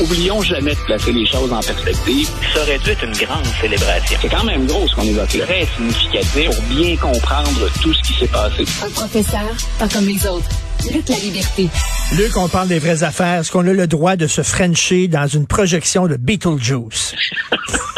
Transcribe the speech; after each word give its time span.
Oublions 0.00 0.40
jamais 0.42 0.74
de 0.74 0.80
placer 0.80 1.12
les 1.12 1.26
choses 1.26 1.52
en 1.52 1.60
perspective. 1.60 2.28
Ça 2.54 2.62
aurait 2.62 2.78
dû 2.78 2.90
être 2.90 3.04
une 3.04 3.12
grande 3.12 3.44
célébration. 3.60 4.18
C'est 4.22 4.28
quand 4.28 4.44
même 4.44 4.66
gros 4.66 4.88
ce 4.88 4.94
qu'on 4.94 5.02
évoque 5.02 5.34
là. 5.34 5.44
Très 5.44 5.66
significatif 5.76 6.46
pour 6.46 6.62
bien 6.64 6.96
comprendre 6.96 7.68
tout 7.82 7.92
ce 7.92 8.02
qui 8.02 8.18
s'est 8.18 8.28
passé. 8.28 8.64
Un 8.84 8.90
professeur, 8.90 9.54
pas 9.78 9.88
comme 9.88 10.06
les 10.06 10.26
autres. 10.26 10.48
Luc 10.90 11.08
la 11.08 11.18
liberté. 11.18 11.68
Luc, 12.16 12.36
on 12.36 12.48
parle 12.48 12.68
des 12.68 12.78
vraies 12.78 13.02
affaires. 13.02 13.40
Est-ce 13.40 13.52
qu'on 13.52 13.66
a 13.66 13.72
le 13.72 13.86
droit 13.86 14.16
de 14.16 14.26
se 14.26 14.42
frencher 14.42 15.06
dans 15.08 15.26
une 15.26 15.46
projection 15.46 16.06
de 16.06 16.16
Beetlejuice? 16.16 17.14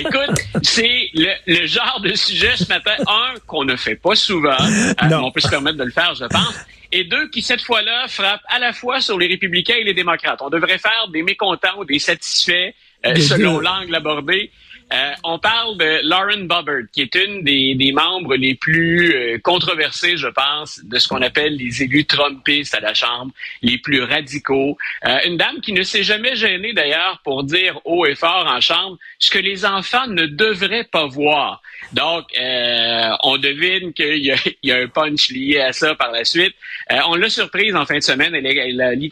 Écoute, 0.00 0.62
c'est 0.62 1.10
le, 1.14 1.66
genre 1.66 2.00
de 2.00 2.14
sujet 2.14 2.56
ce 2.56 2.68
matin, 2.68 2.92
un, 3.06 3.34
qu'on 3.46 3.64
ne 3.64 3.76
fait 3.76 3.96
pas 3.96 4.14
souvent. 4.14 4.56
Euh, 4.60 5.10
on 5.22 5.30
peut 5.30 5.40
se 5.40 5.48
permettre 5.48 5.78
de 5.78 5.84
le 5.84 5.90
faire, 5.90 6.14
je 6.14 6.24
pense. 6.24 6.54
Et 6.92 7.04
deux, 7.04 7.28
qui 7.28 7.42
cette 7.42 7.62
fois-là 7.62 8.08
frappe 8.08 8.40
à 8.48 8.58
la 8.58 8.72
fois 8.72 9.00
sur 9.00 9.18
les 9.18 9.28
républicains 9.28 9.76
et 9.76 9.84
les 9.84 9.94
démocrates. 9.94 10.40
On 10.42 10.50
devrait 10.50 10.78
faire 10.78 11.08
des 11.12 11.22
mécontents 11.22 11.78
ou 11.78 11.84
des 11.84 11.98
satisfaits 11.98 12.72
euh, 13.06 13.14
selon 13.16 13.60
l'angle 13.60 13.94
abordé. 13.94 14.50
Euh, 14.92 15.12
on 15.22 15.38
parle 15.38 15.76
de 15.78 16.00
Lauren 16.08 16.46
Bobbert, 16.46 16.86
qui 16.92 17.02
est 17.02 17.14
une 17.14 17.44
des, 17.44 17.92
membres 17.92 18.34
les 18.34 18.54
plus 18.56 19.14
euh, 19.14 19.38
controversés, 19.38 20.16
je 20.16 20.26
pense, 20.26 20.80
de 20.82 20.98
ce 20.98 21.06
qu'on 21.06 21.22
appelle 21.22 21.56
les 21.56 21.82
élus 21.82 22.06
trumpistes 22.06 22.74
à 22.74 22.80
la 22.80 22.92
Chambre, 22.92 23.32
les 23.62 23.78
plus 23.78 24.02
radicaux. 24.02 24.76
Euh, 25.06 25.18
une 25.26 25.36
dame 25.36 25.60
qui 25.60 25.72
ne 25.72 25.82
s'est 25.82 26.02
jamais 26.02 26.34
gênée, 26.34 26.72
d'ailleurs, 26.72 27.20
pour 27.22 27.44
dire 27.44 27.78
haut 27.84 28.04
et 28.04 28.16
fort 28.16 28.46
en 28.48 28.60
Chambre 28.60 28.98
ce 29.20 29.30
que 29.30 29.38
les 29.38 29.64
enfants 29.64 30.08
ne 30.08 30.26
devraient 30.26 30.88
pas 30.90 31.06
voir. 31.06 31.62
Donc, 31.92 32.26
on 33.24 33.36
devine 33.38 33.92
qu'il 33.92 34.18
y, 34.62 34.72
a 34.72 34.76
un 34.76 34.86
punch 34.86 35.30
lié 35.30 35.60
à 35.60 35.72
ça 35.72 35.94
par 35.94 36.12
la 36.12 36.24
suite. 36.24 36.54
on 37.08 37.16
l'a 37.16 37.28
surprise 37.28 37.74
en 37.74 37.84
fin 37.84 37.96
de 37.96 38.02
semaine. 38.02 38.36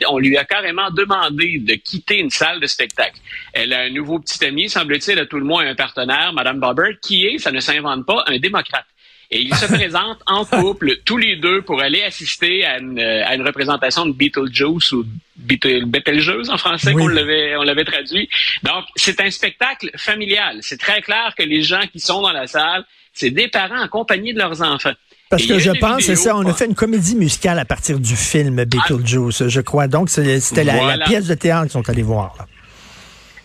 On 0.08 0.19
lui 0.19 0.36
a 0.36 0.45
carrément 0.45 0.91
demandé 0.91 1.58
de 1.58 1.74
quitter 1.74 2.19
une 2.19 2.30
salle 2.30 2.60
de 2.60 2.66
spectacle. 2.66 3.19
Elle 3.52 3.72
a 3.72 3.80
un 3.80 3.91
nouveau 3.91 4.20
petit 4.20 4.44
ami, 4.44 4.69
semble-t-il, 4.69 5.19
à 5.19 5.27
tout 5.27 5.38
le 5.38 5.44
moins 5.44 5.67
un 5.69 5.74
partenaire, 5.74 6.33
Mme 6.33 6.61
Bobbert, 6.61 7.00
qui 7.02 7.27
est, 7.27 7.38
ça 7.38 7.50
ne 7.50 7.61
s'invente 7.61 8.06
pas, 8.06 8.24
un 8.27 8.38
démocrate. 8.38 8.86
Et 9.30 9.42
ils 9.42 9.55
se 9.55 9.66
présentent 9.72 10.22
en 10.27 10.44
couple, 10.44 10.97
tous 11.05 11.19
les 11.19 11.36
deux, 11.36 11.62
pour 11.62 11.80
aller 11.80 12.02
assister 12.02 12.64
à 12.64 12.78
une, 12.78 12.98
à 12.98 13.34
une 13.34 13.47
représentation 13.47 14.06
de 14.06 14.12
Beetlejuice 14.12 14.92
ou 14.92 15.05
Beetlejuice 15.36 16.48
en 16.48 16.58
français, 16.58 16.94
on 16.94 17.08
l'avait, 17.08 17.56
on 17.56 17.62
l'avait 17.62 17.84
traduit. 17.84 18.28
Donc, 18.62 18.84
c'est 18.97 19.20
un 19.20 19.30
spectacle 19.30 19.91
familial. 19.97 20.58
C'est 20.62 20.80
très 20.80 21.02
clair 21.02 21.34
que 21.36 21.42
les 21.42 21.62
gens 21.62 21.82
qui 21.92 22.00
sont 22.00 22.22
dans 22.22 22.32
la 22.32 22.47
salle, 22.47 22.84
c'est 23.12 23.30
des 23.30 23.48
parents 23.48 23.82
accompagnés 23.82 24.32
de 24.32 24.38
leurs 24.38 24.62
enfants. 24.62 24.92
Parce 25.30 25.44
que 25.44 25.58
je 25.58 25.72
pense, 25.72 26.05
c'est 26.05 26.16
ça, 26.16 26.34
on 26.34 26.47
a 26.47 26.55
fait 26.55 26.64
une 26.64 26.75
comédie 26.75 27.14
musicale 27.14 27.58
à 27.58 27.66
partir 27.66 28.00
du 28.00 28.16
film 28.16 28.64
Beetlejuice, 28.64 29.48
je 29.48 29.60
crois. 29.60 29.86
Donc, 29.86 30.08
c'était 30.08 30.64
la, 30.64 30.98
pièce 31.05 31.27
de 31.27 31.34
théâtre 31.34 31.64
qu'ils 31.64 31.72
sont 31.72 31.88
allés 31.91 32.03
voir. 32.03 32.34
Là. 32.38 32.47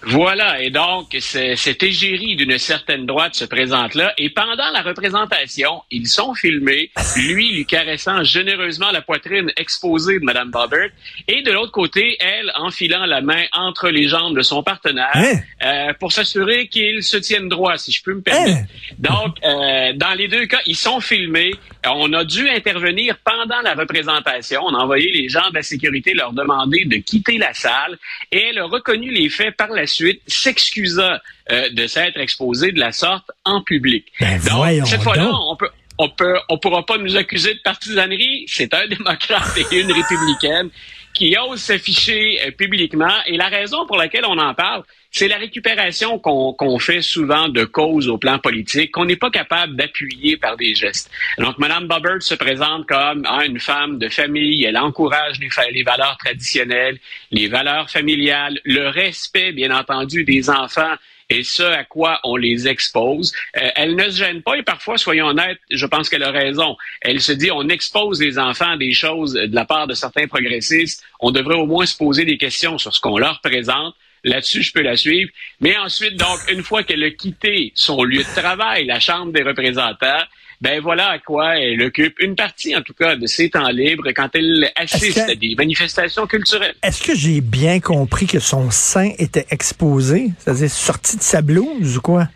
Voilà, 0.06 0.62
et 0.62 0.70
donc 0.70 1.16
cette 1.20 1.84
égérie 1.84 2.36
d'une 2.36 2.58
certaine 2.58 3.06
droite 3.06 3.36
se 3.36 3.46
présente 3.46 3.96
là, 3.96 4.14
et 4.18 4.30
pendant 4.30 4.70
la 4.72 4.82
représentation, 4.82 5.82
ils 5.92 6.08
sont 6.08 6.34
filmés, 6.34 6.92
lui 7.16 7.54
lui 7.54 7.66
caressant 7.66 8.24
généreusement 8.24 8.92
la 8.92 9.02
poitrine 9.02 9.52
exposée 9.56 10.20
de 10.20 10.26
Madame 10.26 10.52
Bobbert, 10.52 10.90
et 11.28 11.42
de 11.42 11.52
l'autre 11.52 11.72
côté, 11.72 12.18
elle 12.20 12.52
enfilant 12.56 13.06
la 13.06 13.22
main 13.22 13.44
entre 13.54 13.90
les 13.90 14.08
jambes 14.08 14.36
de 14.36 14.42
son 14.42 14.62
partenaire 14.62 15.10
hein? 15.14 15.36
euh, 15.64 15.94
pour 16.00 16.12
s'assurer 16.12 16.68
qu'ils 16.68 17.04
se 17.04 17.18
tiennent 17.18 17.50
droit, 17.50 17.78
si 17.78 17.92
je 17.92 18.04
peux 18.04 18.14
me 18.14 18.22
permettre. 18.22 18.60
Hein? 18.60 18.96
Donc, 19.00 19.38
euh, 19.44 19.94
dans 19.96 20.14
les 20.18 20.28
deux 20.28 20.46
cas, 20.46 20.60
ils 20.66 20.76
sont 20.76 21.00
filmés. 21.00 21.52
On 21.86 22.14
a 22.14 22.24
dû 22.24 22.50
intervenir 22.50 23.18
pendant 23.24 23.62
la 23.62 23.74
représentation. 23.74 24.62
On 24.64 24.76
a 24.76 24.84
envoyé 24.84 25.12
les 25.12 25.30
gens 25.30 25.50
de 25.50 25.56
la 25.56 25.64
sécurité 25.64 26.14
leur 26.14 26.34
demander 26.34 26.86
de 26.86 26.98
quitter 26.98 27.38
la 27.38 27.54
salle, 27.54 27.98
et 28.32 28.48
elle 28.50 28.60
a 28.60 28.66
reconnu 28.66 29.12
les 29.12 29.30
faits 29.30 29.56
par 29.58 29.70
la 29.70 29.88
suite 29.88 30.22
s'excusa 30.28 31.22
euh, 31.52 31.70
de 31.72 31.88
s'être 31.88 32.20
exposé 32.20 32.72
de 32.72 32.80
la 32.80 32.92
sorte 32.92 33.30
en 33.44 33.62
public. 33.62 34.06
Ben, 34.20 34.40
donc, 34.40 34.88
cette 34.88 35.02
fois-là, 35.02 35.30
on 35.50 35.56
peut 35.56 35.70
on 35.98 36.10
peut 36.10 36.36
on 36.50 36.58
pourra 36.58 36.86
pas 36.86 36.98
nous 36.98 37.16
accuser 37.16 37.54
de 37.54 37.60
partisanerie, 37.64 38.46
c'est 38.48 38.74
un 38.74 38.88
démocrate 38.88 39.58
et 39.58 39.80
une 39.80 39.92
républicaine 39.92 40.70
qui 41.14 41.36
ose 41.38 41.60
s'afficher 41.60 42.40
euh, 42.46 42.52
publiquement 42.52 43.14
et 43.28 43.38
la 43.38 43.48
raison 43.48 43.86
pour 43.86 43.98
laquelle 43.98 44.26
on 44.26 44.38
en 44.38 44.54
parle, 44.54 44.84
c'est 45.12 45.28
la 45.28 45.38
récupération 45.38 46.18
qu'on 46.18 46.80
fait 46.80 47.04
souvent 47.04 47.48
de 47.48 47.66
causes 47.66 48.10
au 48.10 48.18
plan 48.18 48.40
politique 48.40 48.92
qu'on 48.92 49.06
n'est 49.06 49.16
pas 49.16 49.30
capable 49.30 49.76
d'appuyer 49.76 50.38
par 50.38 50.58
des 50.58 50.74
gestes. 50.74 51.12
Donc, 51.38 51.60
Mme 51.60 51.88
Bobbert 51.88 52.24
se 52.24 52.34
présente 52.34 52.88
comme 52.88 53.24
hein, 53.30 53.42
une 53.46 53.60
femme 53.60 54.00
de 54.00 54.10
famille. 54.10 54.64
Elle 54.64 54.78
encourage 54.78 55.40
les, 55.40 55.50
les 55.72 55.84
valeurs 55.84 56.18
traditionnelles, 56.18 56.98
les 57.30 57.48
valeurs 57.48 57.92
familiales, 57.92 58.60
le 58.64 58.88
respect, 58.88 59.52
bien 59.52 59.70
entendu, 59.70 60.24
des 60.24 60.50
enfants 60.50 60.96
et 61.30 61.44
ce 61.44 61.64
à 61.64 61.84
quoi 61.84 62.20
on 62.24 62.36
les 62.36 62.68
expose? 62.68 63.34
Euh, 63.58 63.70
elle 63.76 63.96
ne 63.96 64.10
se 64.10 64.18
gêne 64.18 64.42
pas 64.42 64.58
et 64.58 64.64
parfois, 64.64 64.98
soyons 64.98 65.28
honnêtes, 65.28 65.60
je 65.72 65.86
pense 65.86 66.10
qu'elle 66.10 66.24
a 66.24 66.32
raison. 66.32 66.76
Elle 67.02 67.22
se 67.22 67.32
dit, 67.32 67.52
on 67.52 67.68
expose 67.70 68.22
les 68.22 68.40
enfants 68.40 68.72
à 68.72 68.78
des 68.78 68.94
choses 68.94 69.34
de 69.34 69.56
la 69.56 69.66
part 69.66 69.88
de 69.88 69.94
certains 69.94 70.28
progressistes. 70.28 71.04
On 71.20 71.32
devrait 71.32 71.56
au 71.56 71.66
moins 71.66 71.86
se 71.86 71.98
poser 71.98 72.26
des 72.26 72.38
questions 72.38 72.78
sur 72.78 72.94
ce 72.94 73.02
qu'on 73.02 73.18
leur 73.18 73.42
présente. 73.42 73.96
Là-dessus, 74.24 74.64
je 74.64 74.72
peux 74.72 74.82
la 74.82 74.96
suivre. 74.96 75.30
Mais 75.60 75.76
ensuite, 75.78 76.16
donc, 76.16 76.40
une 76.50 76.64
fois 76.64 76.84
qu'elle 76.84 77.04
a 77.04 77.12
quitté 77.12 77.74
son 77.76 78.04
lieu 78.04 78.24
de 78.24 78.42
travail, 78.42 78.86
la 78.86 79.00
Chambre 79.02 79.34
des 79.34 79.44
représentants, 79.44 80.24
ben 80.64 80.80
voilà 80.80 81.10
à 81.10 81.20
quoi 81.20 81.60
elle 81.60 81.82
occupe 81.82 82.18
une 82.22 82.38
partie, 82.38 82.74
en 82.74 82.82
tout 82.82 82.94
cas, 82.94 83.18
de 83.18 83.28
ses 83.28 83.50
temps 83.50 83.68
libres 83.68 84.10
quand 84.16 84.30
elle 84.34 84.72
assiste 84.78 85.18
à 85.18 85.36
des 85.36 85.56
manifestations 85.58 86.26
culturelles. 86.26 86.74
Est-ce 86.82 87.04
que 87.04 87.14
j'ai 87.14 87.42
bien 87.42 87.82
compris 87.82 88.28
que 88.28 88.40
son 88.40 88.72
sein 88.72 89.12
était 89.18 89.46
exposé, 89.50 90.32
c'est-à-dire 90.40 90.70
sorti 90.70 91.18
de 91.18 91.22
sa 91.22 91.42
blouse 91.42 91.98
ou 91.98 92.02
quoi? 92.02 92.30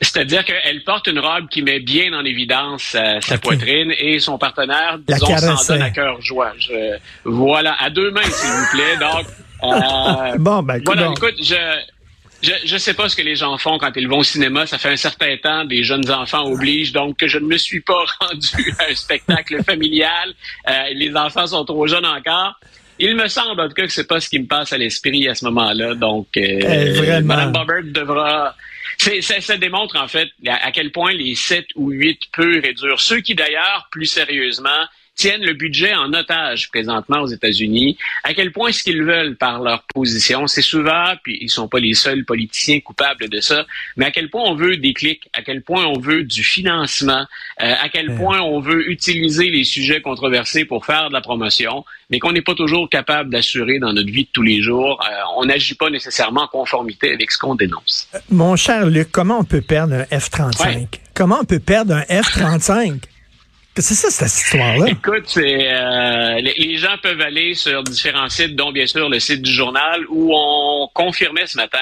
C'est-à-dire 0.00 0.44
qu'elle 0.44 0.82
porte 0.82 1.06
une 1.06 1.20
robe 1.20 1.48
qui 1.48 1.62
met 1.62 1.78
bien 1.78 2.12
en 2.12 2.24
évidence 2.24 2.96
euh, 2.96 3.20
sa 3.20 3.38
poitrine 3.38 3.92
et 4.00 4.18
son 4.18 4.36
partenaire, 4.36 4.98
disons, 5.06 5.38
s'en 5.38 5.74
donne 5.74 5.82
à 5.82 5.90
cœur 5.90 6.20
joie. 6.20 6.52
voilà, 7.24 7.76
à 7.80 7.88
deux 7.88 8.10
mains, 8.10 8.22
s'il 8.24 8.50
vous 8.50 8.66
plaît. 8.72 8.96
Donc, 8.98 9.26
euh, 9.62 10.38
bon, 10.38 10.60
ben, 10.64 10.82
voilà, 10.84 11.12
écoute, 11.12 11.36
je, 11.40 11.54
je 12.44 12.74
ne 12.74 12.78
sais 12.78 12.94
pas 12.94 13.08
ce 13.08 13.16
que 13.16 13.22
les 13.22 13.36
gens 13.36 13.56
font 13.58 13.78
quand 13.78 13.92
ils 13.96 14.08
vont 14.08 14.18
au 14.18 14.24
cinéma. 14.24 14.66
Ça 14.66 14.78
fait 14.78 14.90
un 14.90 14.96
certain 14.96 15.36
temps, 15.36 15.64
des 15.64 15.82
jeunes 15.82 16.10
enfants 16.10 16.44
obligent, 16.44 16.92
donc 16.92 17.16
que 17.16 17.28
je 17.28 17.38
ne 17.38 17.46
me 17.46 17.56
suis 17.56 17.80
pas 17.80 18.04
rendu 18.20 18.74
à 18.78 18.90
un 18.90 18.94
spectacle 18.94 19.62
familial. 19.64 20.34
Euh, 20.68 20.72
les 20.92 21.14
enfants 21.14 21.46
sont 21.46 21.64
trop 21.64 21.86
jeunes 21.86 22.06
encore. 22.06 22.58
Il 22.98 23.16
me 23.16 23.26
semble 23.28 23.60
en 23.60 23.68
tout 23.68 23.74
cas 23.74 23.86
que 23.86 23.92
c'est 23.92 24.06
pas 24.06 24.20
ce 24.20 24.28
qui 24.28 24.38
me 24.38 24.46
passe 24.46 24.72
à 24.72 24.78
l'esprit 24.78 25.28
à 25.28 25.34
ce 25.34 25.44
moment-là. 25.46 25.94
Donc, 25.94 26.28
euh, 26.36 26.40
eh, 26.40 27.20
Mme 27.22 27.52
Bobbert 27.52 27.84
devra. 27.84 28.54
Ça, 28.98 29.40
ça, 29.40 29.56
démontre 29.56 29.96
en 30.00 30.06
fait 30.06 30.28
à, 30.46 30.66
à 30.66 30.70
quel 30.70 30.92
point 30.92 31.12
les 31.12 31.34
sept 31.34 31.66
ou 31.74 31.90
huit 31.90 32.20
purs 32.32 32.64
et 32.64 32.74
durs, 32.74 33.00
ceux 33.00 33.20
qui 33.20 33.34
d'ailleurs, 33.34 33.88
plus 33.90 34.06
sérieusement, 34.06 34.86
tiennent 35.14 35.44
le 35.44 35.54
budget 35.54 35.94
en 35.94 36.12
otage 36.12 36.68
présentement 36.70 37.20
aux 37.20 37.26
États-Unis, 37.26 37.96
à 38.24 38.34
quel 38.34 38.52
point 38.52 38.72
ce 38.72 38.82
qu'ils 38.82 39.02
veulent 39.02 39.36
par 39.36 39.62
leur 39.62 39.84
position, 39.94 40.46
c'est 40.46 40.62
souvent, 40.62 41.14
puis 41.22 41.38
ils 41.40 41.50
sont 41.50 41.68
pas 41.68 41.78
les 41.78 41.94
seuls 41.94 42.24
politiciens 42.24 42.80
coupables 42.80 43.28
de 43.28 43.40
ça, 43.40 43.66
mais 43.96 44.06
à 44.06 44.10
quel 44.10 44.30
point 44.30 44.42
on 44.44 44.54
veut 44.54 44.76
des 44.76 44.92
clics, 44.92 45.28
à 45.32 45.42
quel 45.42 45.62
point 45.62 45.84
on 45.86 45.98
veut 45.98 46.24
du 46.24 46.42
financement, 46.42 47.26
euh, 47.62 47.74
à 47.80 47.88
quel 47.88 48.14
point 48.16 48.40
on 48.40 48.60
veut 48.60 48.90
utiliser 48.90 49.50
les 49.50 49.64
sujets 49.64 50.00
controversés 50.00 50.64
pour 50.64 50.84
faire 50.84 51.08
de 51.08 51.14
la 51.14 51.20
promotion, 51.20 51.84
mais 52.10 52.18
qu'on 52.18 52.32
n'est 52.32 52.42
pas 52.42 52.54
toujours 52.54 52.88
capable 52.88 53.30
d'assurer 53.30 53.78
dans 53.78 53.92
notre 53.92 54.10
vie 54.10 54.24
de 54.24 54.28
tous 54.32 54.42
les 54.42 54.62
jours? 54.62 55.00
Euh, 55.08 55.14
on 55.36 55.44
n'agit 55.44 55.74
pas 55.74 55.90
nécessairement 55.90 56.42
en 56.42 56.48
conformité 56.48 57.12
avec 57.12 57.30
ce 57.30 57.38
qu'on 57.38 57.54
dénonce. 57.54 58.08
Euh, 58.14 58.18
mon 58.30 58.56
cher 58.56 58.86
Luc, 58.86 59.10
comment 59.12 59.38
on 59.38 59.44
peut 59.44 59.62
perdre 59.62 59.94
un 59.94 60.18
F-35? 60.18 60.86
Comment 61.14 61.38
on 61.42 61.44
peut 61.44 61.60
perdre 61.60 61.94
un 61.94 62.02
F-35? 62.02 63.00
C'est 63.76 63.94
ça, 63.94 64.10
cette 64.10 64.28
histoire-là? 64.28 64.86
Écoute, 64.88 65.24
c'est, 65.26 65.72
euh, 65.72 66.40
les, 66.40 66.76
gens 66.76 66.96
peuvent 67.02 67.20
aller 67.20 67.54
sur 67.54 67.82
différents 67.82 68.28
sites, 68.28 68.54
dont 68.54 68.70
bien 68.70 68.86
sûr 68.86 69.08
le 69.08 69.18
site 69.18 69.42
du 69.42 69.52
journal, 69.52 70.04
où 70.08 70.32
on 70.32 70.88
confirmait 70.94 71.46
ce 71.46 71.56
matin 71.56 71.78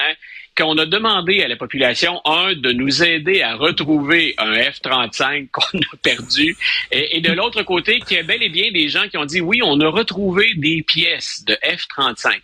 qu'on 0.57 0.77
a 0.77 0.85
demandé 0.85 1.43
à 1.43 1.47
la 1.47 1.55
population, 1.55 2.19
un, 2.25 2.53
de 2.53 2.71
nous 2.71 3.03
aider 3.03 3.41
à 3.41 3.55
retrouver 3.55 4.33
un 4.37 4.53
F-35 4.53 5.49
qu'on 5.51 5.79
a 5.79 5.97
perdu, 6.01 6.55
et, 6.91 7.21
de 7.21 7.31
l'autre 7.31 7.61
côté, 7.63 7.99
qu'il 7.99 8.17
y 8.17 8.19
a 8.19 8.23
bel 8.23 8.41
et 8.41 8.49
bien 8.49 8.71
des 8.71 8.89
gens 8.89 9.07
qui 9.07 9.17
ont 9.17 9.25
dit, 9.25 9.41
oui, 9.41 9.61
on 9.63 9.79
a 9.79 9.87
retrouvé 9.87 10.51
des 10.57 10.83
pièces 10.83 11.43
de 11.45 11.53
F-35. 11.63 12.39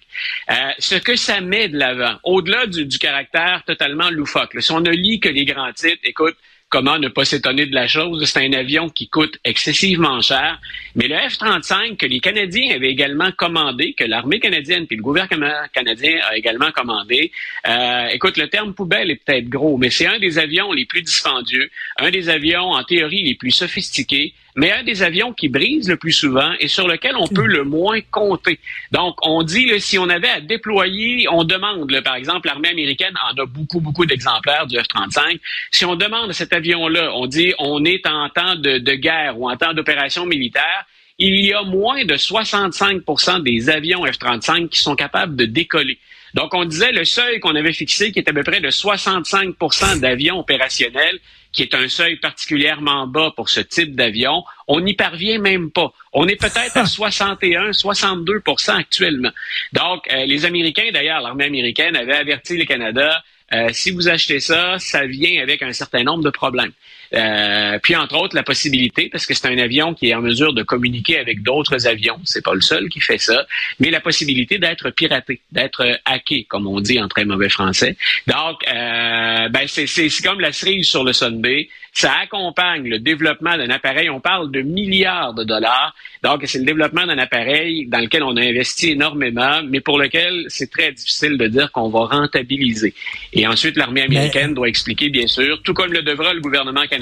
Euh, 0.52 0.54
ce 0.78 0.96
que 0.96 1.16
ça 1.16 1.42
met 1.42 1.70
de 1.70 1.78
l'avant, 1.78 2.18
au-delà 2.24 2.68
du, 2.68 2.86
du 2.86 2.98
caractère 2.98 3.64
totalement 3.66 4.10
loufoque, 4.12 4.56
si 4.60 4.72
on 4.72 4.82
ne 4.82 4.92
lit 4.92 5.20
que 5.20 5.30
les 5.30 5.46
grands 5.46 5.74
titres, 5.74 6.02
écoute, 6.04 6.36
comment 6.70 7.00
ne 7.00 7.08
pas 7.08 7.26
s'étonner 7.26 7.66
de 7.66 7.74
la 7.74 7.88
chose. 7.88 8.24
C'est 8.26 8.46
un 8.46 8.54
avion 8.54 8.90
qui 8.90 9.10
coûte 9.10 9.40
excessivement 9.44 10.22
cher. 10.22 10.60
Mais 10.96 11.08
le 11.08 11.16
F-35 11.16 11.98
que 11.98 12.06
les 12.06 12.20
Canadiens 12.20 12.76
avaient 12.76 12.92
également 12.92 13.32
commandé, 13.32 13.94
que 13.94 14.04
l'armée 14.04 14.40
canadienne 14.40 14.86
puis 14.88 14.96
le 14.96 15.04
gouvernement 15.04 15.52
canadien 15.74 16.20
a 16.30 16.38
également 16.38 16.72
commandé, 16.72 17.32
euh, 17.68 18.08
écoute, 18.08 18.38
le 18.38 18.48
terme 18.48 18.74
poubelle 18.74 19.12
est 19.12 19.24
peut-être 19.24 19.50
gros, 19.50 19.78
mais 19.78 19.90
c'est 19.90 20.08
un 20.08 20.20
des 20.20 20.38
avions 20.38 20.72
les 20.72 20.86
plus 20.86 21.02
dispendieux, 21.02 21.70
un 21.98 22.12
des 22.12 22.30
avions 22.30 22.72
en 22.72 22.84
théorie 22.84 23.24
les 23.24 23.36
plus 23.36 23.52
sophistiqués, 23.52 24.34
mais 24.60 24.74
un 24.74 24.84
des 24.84 25.04
avions 25.04 25.32
qui 25.32 25.48
brise 25.48 25.88
le 25.88 25.96
plus 25.96 26.12
souvent 26.12 26.52
et 26.60 26.68
sur 26.68 26.86
lequel 26.86 27.16
on 27.16 27.28
peut 27.28 27.46
le 27.46 27.64
moins 27.64 28.02
compter. 28.12 28.60
Donc, 28.92 29.16
on 29.26 29.42
dit, 29.42 29.80
si 29.80 29.98
on 29.98 30.10
avait 30.10 30.28
à 30.28 30.42
déployer, 30.42 31.28
on 31.32 31.46
demande, 31.46 31.90
par 32.02 32.16
exemple, 32.16 32.48
l'armée 32.48 32.68
américaine 32.68 33.14
en 33.24 33.42
a 33.42 33.46
beaucoup, 33.46 33.80
beaucoup 33.80 34.06
d'exemplaires 34.06 34.68
du 34.68 34.76
F-35. 34.76 35.40
Si 35.72 35.86
on 35.86 35.96
demande 35.96 36.32
à 36.32 36.34
cet 36.34 36.52
avion-là, 36.52 37.14
on 37.16 37.26
dit, 37.26 37.54
on 37.58 37.86
est 37.86 38.06
en 38.06 38.28
temps 38.28 38.56
de, 38.56 38.80
de 38.80 38.94
guerre 38.96 39.40
ou 39.40 39.50
en 39.50 39.56
temps 39.56 39.74
d'opération 39.74 40.26
militaire, 40.26 40.86
il 41.18 41.40
y 41.40 41.54
a 41.54 41.64
moins 41.64 42.04
de 42.04 42.16
65% 42.16 43.42
des 43.42 43.70
avions 43.70 44.06
F-35 44.06 44.68
qui 44.68 44.80
sont 44.82 44.96
capables 44.96 45.38
de 45.38 45.46
décoller. 45.46 46.00
Donc, 46.34 46.54
on 46.54 46.66
disait 46.66 46.92
le 46.92 47.06
seuil 47.06 47.40
qu'on 47.40 47.56
avait 47.56 47.74
fixé, 47.74 48.12
qui 48.12 48.20
est 48.20 48.30
à 48.30 48.34
peu 48.34 48.44
près 48.44 48.60
de 48.60 48.70
65% 48.70 50.02
d'avions 50.02 50.40
opérationnels, 50.40 51.20
qui 51.52 51.64
est 51.64 51.74
un 51.74 51.88
seuil 51.88 52.18
particulièrement 52.18 53.08
bas 53.08 53.32
pour 53.36 53.50
ce 53.50 53.60
type 53.60 53.96
d'avion, 53.96 54.44
on 54.68 54.82
n'y 54.82 54.94
parvient 54.94 55.40
même 55.40 55.72
pas. 55.72 55.92
On 56.14 56.28
est 56.28 56.36
peut-être 56.36 56.78
à 56.78 56.86
61, 56.86 57.72
62% 57.72 58.72
actuellement. 58.72 59.32
Donc, 59.74 60.08
euh, 60.12 60.26
les 60.26 60.46
Américains, 60.46 60.90
d'ailleurs, 60.94 61.22
l'armée 61.22 61.46
américaine 61.46 61.96
avait 61.96 62.16
averti 62.16 62.58
le 62.58 62.66
Canada, 62.66 63.24
euh, 63.52 63.70
si 63.72 63.92
vous 63.92 64.08
achetez 64.08 64.40
ça, 64.40 64.78
ça 64.78 65.06
vient 65.06 65.42
avec 65.42 65.64
un 65.64 65.74
certain 65.74 66.04
nombre 66.04 66.24
de 66.24 66.30
problèmes. 66.30 66.72
Euh, 67.14 67.80
puis 67.82 67.96
entre 67.96 68.16
autres 68.16 68.36
la 68.36 68.44
possibilité, 68.44 69.10
parce 69.12 69.26
que 69.26 69.34
c'est 69.34 69.48
un 69.48 69.58
avion 69.58 69.94
qui 69.94 70.10
est 70.10 70.14
en 70.14 70.22
mesure 70.22 70.54
de 70.54 70.64
communiquer 70.64 71.18
avec 71.18 71.42
d'autres 71.42 71.88
avions, 71.88 72.20
c'est 72.24 72.44
pas 72.44 72.54
le 72.54 72.62
seul 72.62 72.90
qui 72.90 73.02
fait 73.02 73.18
ça, 73.18 73.46
mais 73.80 73.90
la 73.90 74.00
possibilité 74.00 74.58
d'être 74.60 74.90
piraté, 74.92 75.42
d'être 75.52 76.00
hacké, 76.06 76.46
comme 76.46 76.68
on 76.68 76.80
dit 76.80 77.00
en 77.02 77.08
très 77.08 77.26
mauvais 77.26 77.50
français. 77.50 77.98
Donc, 78.28 78.62
euh, 78.68 79.50
ben 79.50 79.68
c'est 79.68 79.88
comme 80.24 80.40
la 80.40 80.52
cerise 80.52 80.88
sur 80.88 81.04
le 81.04 81.14
Sunday. 81.14 81.70
Ça 81.92 82.14
accompagne 82.22 82.88
le 82.88 83.00
développement 83.00 83.58
d'un 83.58 83.70
appareil. 83.72 84.10
On 84.10 84.20
parle 84.20 84.52
de 84.52 84.62
milliards 84.62 85.34
de 85.34 85.44
dollars. 85.44 85.96
Donc, 86.24 86.44
c'est 86.46 86.60
le 86.60 86.66
développement 86.66 87.06
d'un 87.06 87.18
appareil 87.18 87.88
dans 87.88 88.00
lequel 88.00 88.24
on 88.24 88.38
a 88.38 88.42
investi 88.42 88.92
énormément, 88.92 89.62
mais 89.68 89.82
pour 89.82 89.98
lequel 89.98 90.46
c'est 90.50 90.70
très 90.70 90.92
difficile 90.92 91.38
de 91.38 91.48
dire 91.48 91.72
qu'on 91.72 91.90
va 91.90 92.06
rentabiliser. 92.06 92.94
Et 93.34 93.48
ensuite, 93.48 93.76
l'armée 93.76 94.04
américaine 94.04 94.54
doit 94.54 94.68
expliquer, 94.68 95.10
bien 95.10 95.28
sûr, 95.28 95.62
tout 95.64 95.74
comme 95.74 95.92
le 95.92 96.04
devra 96.04 96.34
le 96.34 96.42
gouvernement 96.42 96.86
canadien, 96.86 96.99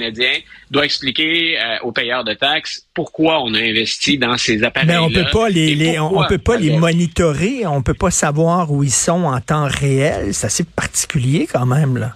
doit 0.70 0.84
expliquer 0.84 1.58
euh, 1.58 1.76
aux 1.82 1.92
payeurs 1.92 2.24
de 2.24 2.34
taxes 2.34 2.86
pourquoi 2.94 3.42
on 3.42 3.54
a 3.54 3.58
investi 3.58 4.18
dans 4.18 4.36
ces 4.36 4.62
appareils. 4.62 4.88
Mais 4.88 4.98
on 4.98 5.10
peut 5.10 5.30
pas 5.32 5.48
les, 5.48 5.98
on, 5.98 6.24
peut 6.28 6.38
pas 6.38 6.56
les 6.56 6.76
monitorer, 6.76 7.66
on 7.66 7.82
peut 7.82 7.94
pas 7.94 8.10
savoir 8.10 8.70
où 8.70 8.82
ils 8.82 8.90
sont 8.90 9.24
en 9.24 9.40
temps 9.40 9.68
réel. 9.68 10.34
C'est 10.34 10.46
assez 10.46 10.64
particulier 10.64 11.48
quand 11.50 11.66
même 11.66 11.96
là. 11.96 12.14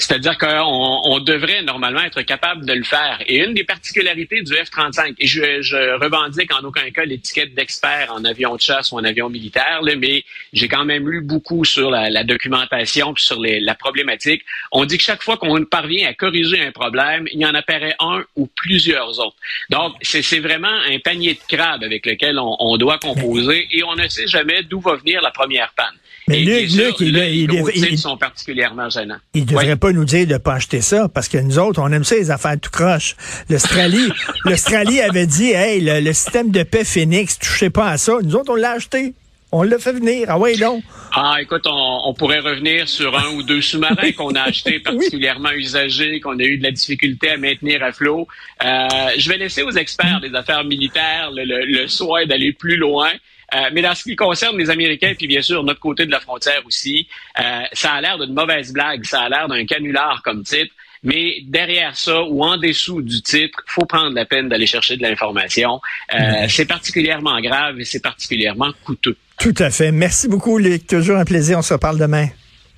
C'est-à-dire 0.00 0.38
qu'on 0.38 1.00
on 1.04 1.20
devrait 1.20 1.62
normalement 1.62 2.00
être 2.00 2.22
capable 2.22 2.64
de 2.64 2.72
le 2.72 2.84
faire. 2.84 3.22
Et 3.26 3.44
une 3.44 3.52
des 3.52 3.64
particularités 3.64 4.40
du 4.40 4.52
F-35, 4.54 5.14
et 5.18 5.26
je, 5.26 5.60
je, 5.60 6.00
revendique 6.02 6.52
en 6.54 6.64
aucun 6.64 6.90
cas 6.90 7.04
l'étiquette 7.04 7.54
d'expert 7.54 8.10
en 8.10 8.24
avion 8.24 8.56
de 8.56 8.60
chasse 8.60 8.92
ou 8.92 8.96
en 8.96 9.04
avion 9.04 9.28
militaire, 9.28 9.80
là, 9.82 9.94
mais 9.96 10.24
j'ai 10.54 10.68
quand 10.68 10.86
même 10.86 11.06
lu 11.06 11.20
beaucoup 11.20 11.66
sur 11.66 11.90
la, 11.90 12.08
la 12.08 12.24
documentation 12.24 13.12
puis 13.12 13.22
sur 13.22 13.38
les, 13.40 13.60
la 13.60 13.74
problématique. 13.74 14.42
On 14.72 14.86
dit 14.86 14.96
que 14.96 15.04
chaque 15.04 15.22
fois 15.22 15.36
qu'on 15.36 15.62
parvient 15.66 16.08
à 16.08 16.14
corriger 16.14 16.64
un 16.64 16.72
problème, 16.72 17.26
il 17.32 17.40
y 17.40 17.44
en 17.44 17.54
apparaît 17.54 17.94
un 18.00 18.24
ou 18.36 18.46
plusieurs 18.46 19.18
autres. 19.18 19.36
Donc, 19.68 19.94
c'est 20.00 20.40
vraiment 20.40 20.68
un 20.90 20.98
panier 20.98 21.34
de 21.34 21.56
crabes 21.56 21.82
avec 21.82 22.06
lequel 22.06 22.38
on, 22.38 22.56
on 22.58 22.78
doit 22.78 22.98
composer 22.98 23.68
et 23.70 23.84
on 23.84 23.96
ne 23.96 24.08
sait 24.08 24.26
jamais 24.26 24.62
d'où 24.62 24.80
va 24.80 24.96
venir 24.96 25.20
la 25.20 25.30
première 25.30 25.74
panne. 25.76 25.94
Mais 26.30 26.40
Luc, 26.40 26.70
Luc, 26.70 27.00
il, 27.00 27.50
il, 27.74 27.98
sont 27.98 28.16
particulièrement 28.16 28.88
gênants. 28.88 29.18
Il 29.34 29.46
devrait 29.46 29.76
pas 29.76 29.89
nous 29.92 30.04
dire 30.04 30.26
de 30.26 30.36
pas 30.36 30.54
acheter 30.54 30.80
ça, 30.80 31.08
parce 31.08 31.28
que 31.28 31.38
nous 31.38 31.58
autres, 31.58 31.80
on 31.82 31.90
aime 31.92 32.04
ça, 32.04 32.16
les 32.16 32.30
affaires 32.30 32.58
tout 32.60 32.70
croche. 32.70 33.16
L'Australie, 33.48 34.10
l'Australie 34.44 35.00
avait 35.08 35.26
dit, 35.26 35.50
hey, 35.50 35.80
le, 35.80 36.12
système 36.12 36.50
de 36.50 36.62
paix 36.62 36.84
Phoenix, 36.84 37.38
touchez 37.38 37.70
pas 37.70 37.88
à 37.88 37.98
ça. 37.98 38.14
Nous 38.22 38.36
autres, 38.36 38.52
on 38.52 38.56
l'a 38.56 38.72
acheté. 38.72 39.14
On 39.52 39.62
l'a 39.62 39.78
fait 39.78 39.92
venir. 39.92 40.26
Ah 40.28 40.38
ouais, 40.38 40.56
non. 40.56 40.80
Ah, 41.12 41.38
écoute, 41.40 41.66
on, 41.66 42.14
pourrait 42.14 42.38
revenir 42.38 42.88
sur 42.88 43.18
un 43.18 43.30
ou 43.34 43.42
deux 43.42 43.60
sous-marins 43.60 44.12
qu'on 44.12 44.34
a 44.34 44.42
achetés 44.42 44.78
particulièrement 44.84 45.50
usagés, 45.50 46.20
qu'on 46.20 46.38
a 46.38 46.44
eu 46.44 46.58
de 46.58 46.62
la 46.62 46.70
difficulté 46.70 47.30
à 47.30 47.36
maintenir 47.36 47.82
à 47.82 47.92
flot. 47.92 48.28
Euh, 48.64 48.88
je 49.16 49.28
vais 49.28 49.38
laisser 49.38 49.62
aux 49.62 49.72
experts 49.72 50.20
des 50.20 50.34
affaires 50.34 50.62
militaires 50.62 51.30
le, 51.32 51.44
le, 51.44 51.64
le 51.64 51.88
soin 51.88 52.26
d'aller 52.26 52.52
plus 52.52 52.76
loin. 52.76 53.10
Euh, 53.54 53.70
mais 53.72 53.82
dans 53.82 53.94
ce 53.94 54.04
qui 54.04 54.16
concerne 54.16 54.56
les 54.58 54.70
Américains, 54.70 55.14
puis 55.16 55.26
bien 55.26 55.42
sûr 55.42 55.64
notre 55.64 55.80
côté 55.80 56.06
de 56.06 56.10
la 56.10 56.20
frontière 56.20 56.62
aussi, 56.64 57.08
euh, 57.40 57.62
ça 57.72 57.92
a 57.92 58.00
l'air 58.00 58.18
d'une 58.18 58.34
mauvaise 58.34 58.72
blague, 58.72 59.04
ça 59.04 59.22
a 59.22 59.28
l'air 59.28 59.48
d'un 59.48 59.64
canular 59.66 60.22
comme 60.22 60.42
titre. 60.44 60.74
Mais 61.02 61.38
derrière 61.44 61.96
ça 61.96 62.22
ou 62.24 62.44
en 62.44 62.58
dessous 62.58 63.00
du 63.00 63.22
titre, 63.22 63.58
faut 63.66 63.86
prendre 63.86 64.14
la 64.14 64.26
peine 64.26 64.48
d'aller 64.48 64.66
chercher 64.66 64.98
de 64.98 65.02
l'information. 65.02 65.80
Euh, 66.14 66.46
c'est 66.48 66.66
particulièrement 66.66 67.40
grave 67.40 67.80
et 67.80 67.84
c'est 67.84 68.02
particulièrement 68.02 68.70
coûteux. 68.84 69.16
Tout 69.40 69.54
à 69.56 69.70
fait. 69.70 69.90
Merci 69.90 70.28
beaucoup, 70.28 70.58
Luc. 70.58 70.86
Toujours 70.86 71.16
un 71.16 71.24
plaisir. 71.24 71.56
On 71.56 71.62
se 71.62 71.72
reparle 71.72 71.96
demain. 71.96 72.26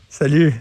Salut. 0.08 0.54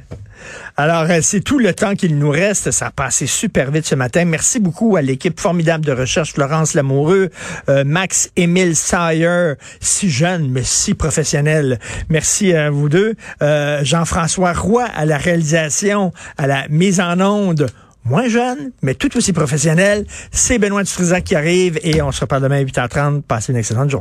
Alors, 0.75 1.03
euh, 1.03 1.19
c'est 1.21 1.41
tout 1.41 1.59
le 1.59 1.75
temps 1.75 1.93
qu'il 1.93 2.17
nous 2.17 2.31
reste. 2.31 2.71
Ça 2.71 2.87
a 2.87 2.89
passé 2.89 3.27
super 3.27 3.69
vite 3.69 3.85
ce 3.85 3.93
matin. 3.93 4.25
Merci 4.25 4.59
beaucoup 4.59 4.95
à 4.95 5.03
l'équipe 5.03 5.39
formidable 5.39 5.85
de 5.85 5.91
recherche, 5.91 6.33
Florence 6.33 6.73
Lamoureux, 6.73 7.29
euh, 7.69 7.83
Max 7.83 8.31
Émile 8.35 8.75
Sayer, 8.75 9.53
si 9.79 10.09
jeune, 10.09 10.49
mais 10.49 10.63
si 10.63 10.95
professionnel. 10.95 11.79
Merci 12.09 12.51
à 12.51 12.71
vous 12.71 12.89
deux. 12.89 13.13
Euh, 13.43 13.83
Jean-François 13.83 14.53
Roy 14.53 14.85
à 14.85 15.05
la 15.05 15.19
réalisation, 15.19 16.13
à 16.35 16.47
la 16.47 16.67
mise 16.69 16.99
en 16.99 17.21
onde 17.21 17.67
moins 18.05 18.27
jeune, 18.27 18.71
mais 18.81 18.95
tout 18.95 19.15
aussi 19.17 19.33
professionnel. 19.33 20.07
C'est 20.31 20.57
Benoît 20.57 20.81
Dutrisac 20.81 21.25
qui 21.25 21.35
arrive 21.35 21.79
et 21.83 22.01
on 22.01 22.11
se 22.11 22.21
reparle 22.21 22.41
demain 22.41 22.57
à 22.57 22.63
8h30. 22.63 23.21
Passez 23.21 23.51
une 23.51 23.59
excellente 23.59 23.91
journée. 23.91 23.99